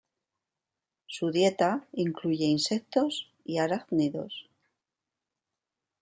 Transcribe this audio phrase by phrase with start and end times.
[1.05, 4.49] Su dieta incluye insectos y arácnidos.